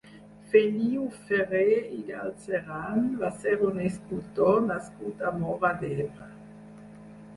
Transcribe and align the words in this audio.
Feliu 0.51 1.03
Ferrer 1.25 1.75
i 1.97 1.99
Galzeran 2.07 3.05
va 3.25 3.31
ser 3.43 3.55
un 3.69 3.77
escultor 3.91 4.59
nascut 4.73 5.23
a 5.29 5.35
Móra 5.45 5.73
d'Ebre. 5.85 6.31